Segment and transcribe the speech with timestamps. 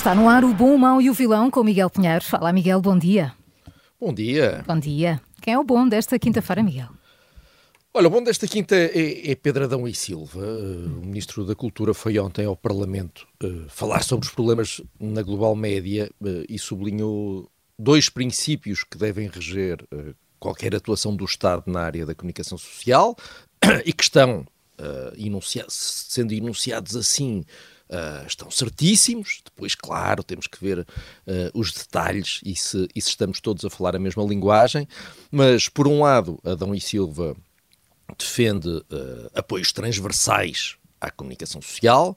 [0.00, 2.24] Está no ar o bom, o mau e o vilão com Miguel Pinheiro.
[2.24, 3.34] Fala, Miguel, bom dia.
[4.00, 4.64] Bom dia.
[4.66, 5.20] Bom dia.
[5.42, 6.88] Quem é o bom desta quinta-feira, Miguel?
[7.92, 10.40] Olha, o bom desta quinta é, é Pedro Adão e Silva.
[10.40, 15.54] O Ministro da Cultura foi ontem ao Parlamento uh, falar sobre os problemas na global
[15.54, 17.46] média uh, e sublinhou
[17.78, 19.84] dois princípios que devem reger
[20.38, 23.14] qualquer atuação do Estado na área da comunicação social
[23.84, 24.46] e que estão
[25.68, 27.44] sendo enunciados assim
[27.90, 29.42] Uh, estão certíssimos.
[29.44, 30.86] Depois, claro, temos que ver uh,
[31.52, 34.86] os detalhes e se, e se, estamos todos a falar a mesma linguagem.
[35.28, 37.36] Mas, por um lado, Adão e Silva
[38.16, 42.14] defende uh, apoios transversais à comunicação social,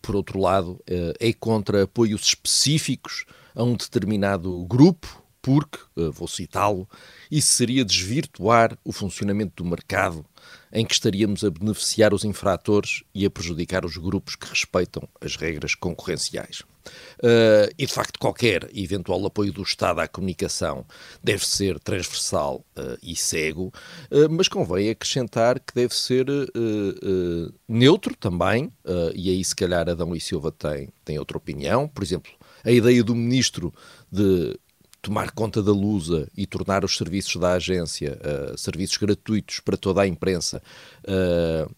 [0.00, 0.80] por outro lado,
[1.20, 5.78] é contra apoios específicos a um determinado grupo, porque,
[6.12, 6.88] vou citá-lo,
[7.30, 10.24] isso seria desvirtuar o funcionamento do mercado
[10.72, 15.36] em que estaríamos a beneficiar os infratores e a prejudicar os grupos que respeitam as
[15.36, 16.62] regras concorrenciais.
[17.18, 20.84] Uh, e de facto, qualquer eventual apoio do Estado à comunicação
[21.22, 23.72] deve ser transversal uh, e cego,
[24.10, 26.26] uh, mas convém acrescentar que deve ser
[27.68, 28.70] neutro também,
[29.14, 31.86] e aí se calhar Adão e Silva tem, tem outra opinião.
[31.88, 32.30] Por exemplo,
[32.64, 33.72] a ideia do ministro
[34.10, 34.58] de
[35.02, 40.00] tomar conta da Lusa e tornar os serviços da agência uh, serviços gratuitos para toda
[40.00, 40.62] a imprensa
[41.04, 41.74] uh,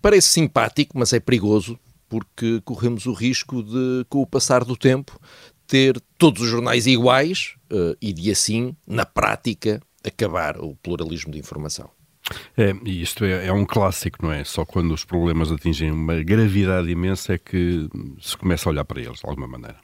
[0.00, 1.78] parece simpático, mas é perigoso
[2.08, 5.18] porque corremos o risco de, com o passar do tempo,
[5.66, 11.38] ter todos os jornais iguais uh, e de assim, na prática, acabar o pluralismo de
[11.38, 11.88] informação.
[12.56, 14.44] É, e isto é, é, um clássico, não é?
[14.44, 17.88] Só quando os problemas atingem uma gravidade imensa é que
[18.20, 19.76] se começa a olhar para eles, de alguma maneira.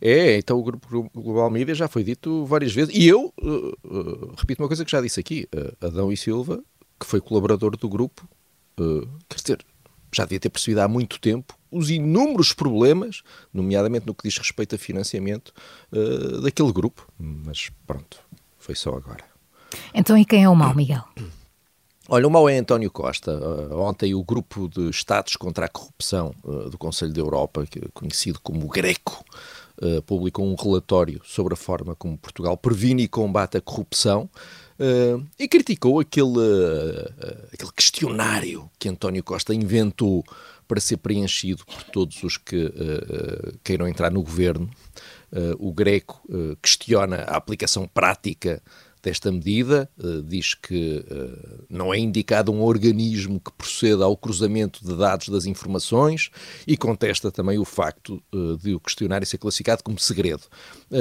[0.00, 2.94] É, então o Grupo Global Mídia já foi dito várias vezes.
[2.94, 6.62] E eu uh, uh, repito uma coisa que já disse aqui: uh, Adão e Silva,
[6.98, 8.28] que foi colaborador do grupo,
[9.28, 9.64] quer dizer,
[10.12, 13.22] já devia ter percebido há muito tempo os inúmeros problemas,
[13.52, 15.52] nomeadamente no que diz respeito a financiamento,
[16.42, 17.06] daquele grupo.
[17.18, 18.18] Mas pronto,
[18.58, 19.22] foi só agora.
[19.92, 21.04] Então, e quem é o mau, Miguel?
[22.08, 23.32] Olha, o mau é António Costa.
[23.74, 26.34] ontem o grupo de Estados contra a Corrupção
[26.70, 29.22] do Conselho da Europa, conhecido como Greco,
[29.82, 34.28] uh, publicou um relatório sobre a forma como Portugal previne e combate a corrupção
[34.78, 40.24] uh, e criticou aquele, uh, aquele questionário que António Costa inventou
[40.66, 42.70] para ser preenchido por todos os que
[43.64, 44.68] queiram entrar no governo.
[45.58, 46.20] o Greco
[46.60, 48.62] questiona a aplicação prática
[49.08, 54.84] desta medida, uh, diz que uh, não é indicado um organismo que proceda ao cruzamento
[54.84, 56.30] de dados das informações
[56.66, 60.42] e contesta também o facto uh, de o questionário ser classificado como segredo.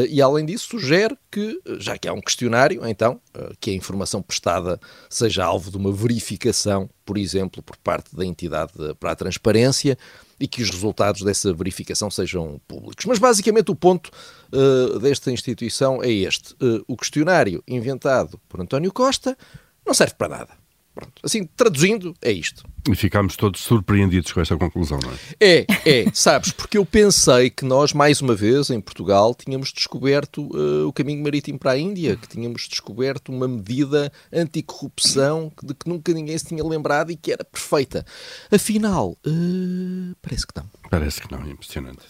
[0.10, 3.20] e, além disso, sugere que, já que há um questionário, então,
[3.60, 4.80] que a informação prestada
[5.10, 9.98] seja alvo de uma verificação, por exemplo, por parte da entidade para a transparência
[10.40, 13.06] e que os resultados dessa verificação sejam públicos.
[13.06, 14.10] Mas basicamente o ponto
[14.54, 19.38] uh, desta instituição é este: uh, o questionário inventado por António Costa
[19.86, 20.67] não serve para nada.
[20.98, 21.14] Pronto.
[21.22, 22.64] Assim, traduzindo, é isto.
[22.90, 25.16] E ficámos todos surpreendidos com esta conclusão, não é?
[25.40, 30.50] É, é, sabes, porque eu pensei que nós, mais uma vez, em Portugal, tínhamos descoberto
[30.56, 35.88] uh, o caminho marítimo para a Índia, que tínhamos descoberto uma medida anticorrupção de que
[35.88, 38.04] nunca ninguém se tinha lembrado e que era perfeita.
[38.52, 40.66] Afinal, uh, parece que não.
[40.90, 42.02] Parece que não, é impressionante.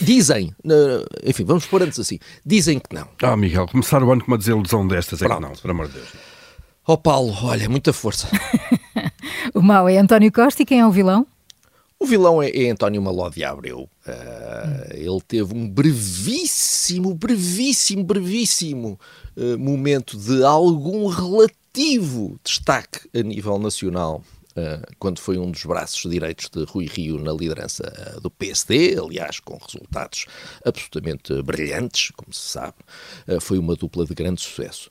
[0.00, 0.54] Dizem,
[1.24, 3.08] enfim, vamos pôr antes assim, dizem que não.
[3.20, 5.42] Ah, Miguel, começar o ano com uma desilusão destas é Pronto.
[5.42, 6.08] que não, por amor de Deus.
[6.84, 8.28] Ó oh, Paulo, olha, muita força.
[9.54, 11.24] o mau é António Costa e quem é o vilão?
[11.96, 13.88] O vilão é, é António Maló de Abreu.
[14.04, 18.98] Uh, ele teve um brevíssimo, brevíssimo, brevíssimo
[19.36, 24.20] uh, momento de algum relativo destaque a nível nacional
[24.98, 29.40] quando foi um dos braços direitos de Rui Rio na liderança uh, do PSD, aliás,
[29.40, 30.26] com resultados
[30.64, 32.76] absolutamente brilhantes, como se sabe.
[33.26, 34.90] Uh, foi uma dupla de grande sucesso.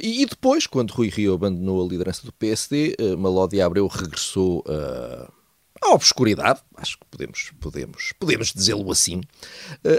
[0.00, 4.64] E, depois, quando Rui Rio abandonou a liderança do PSD, Malódia Abreu regressou
[5.80, 9.20] à obscuridade, acho que podemos, podemos, podemos dizê-lo assim,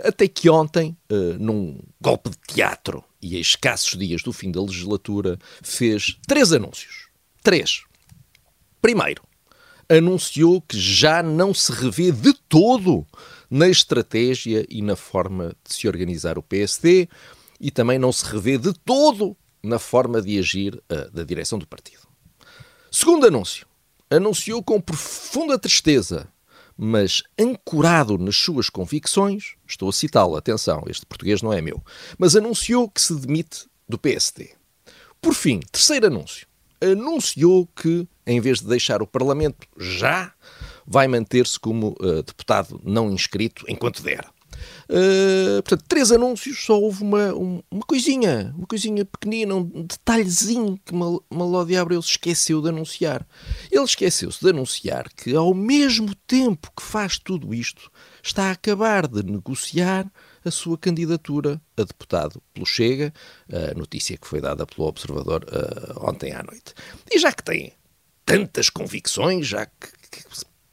[0.04, 0.96] até que ontem,
[1.40, 7.08] num golpe de teatro e a escassos dias do fim da legislatura, fez três anúncios.
[7.42, 7.84] Três.
[8.84, 9.24] Primeiro,
[9.88, 13.08] anunciou que já não se revê de todo
[13.50, 17.08] na estratégia e na forma de se organizar o PSD
[17.62, 21.66] e também não se revê de todo na forma de agir uh, da direção do
[21.66, 22.02] partido.
[22.92, 23.66] Segundo anúncio,
[24.10, 26.28] anunciou com profunda tristeza,
[26.78, 31.82] mas ancorado nas suas convicções, estou a citá-lo, atenção, este português não é meu,
[32.18, 34.52] mas anunciou que se demite do PSD.
[35.22, 36.46] Por fim, terceiro anúncio,
[36.82, 40.34] anunciou que, em vez de deixar o Parlamento já,
[40.86, 44.26] vai manter-se como uh, deputado não inscrito enquanto der.
[44.84, 50.94] Uh, portanto, três anúncios, só houve uma, uma coisinha, uma coisinha pequenina, um detalhezinho que
[50.94, 53.28] Malódia Abreu se esqueceu de anunciar.
[53.72, 57.92] Ele esqueceu-se de anunciar que, ao mesmo tempo que faz tudo isto,
[58.22, 60.10] está a acabar de negociar
[60.46, 63.14] a sua candidatura a deputado pelo Chega,
[63.52, 66.74] a notícia que foi dada pelo Observador uh, ontem à noite.
[67.10, 67.74] E já que tem
[68.26, 70.24] tantas convicções, já que, que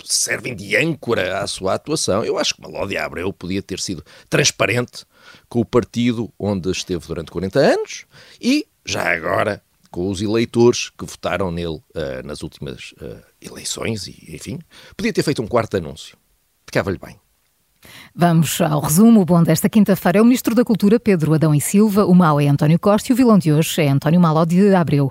[0.05, 2.25] servem de âncora à sua atuação.
[2.25, 5.05] Eu acho que Malódia Abreu podia ter sido transparente
[5.49, 8.06] com o partido onde esteve durante 40 anos
[8.41, 14.35] e, já agora, com os eleitores que votaram nele uh, nas últimas uh, eleições e,
[14.35, 14.58] enfim,
[14.97, 16.17] podia ter feito um quarto anúncio.
[16.67, 17.17] Ficava-lhe bem.
[18.14, 19.20] Vamos ao resumo.
[19.20, 22.05] O bom desta quinta-feira é o Ministro da Cultura, Pedro Adão e Silva.
[22.05, 25.11] O mau é António Costa e o vilão de hoje é António Maló de Abreu.